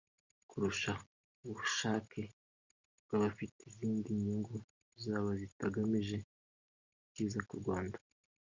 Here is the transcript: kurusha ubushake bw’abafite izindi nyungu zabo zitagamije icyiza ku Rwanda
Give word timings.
kurusha 0.49 0.91
ubushake 1.47 2.21
bw’abafite 3.03 3.59
izindi 3.69 4.07
nyungu 4.21 4.55
zabo 5.03 5.29
zitagamije 5.39 6.17
icyiza 7.07 7.39
ku 7.47 7.55
Rwanda 7.61 7.97